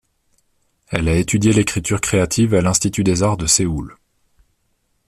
[0.87, 3.97] Elle a étudié l'écriture créative à l'Institut des Arts de Séoul.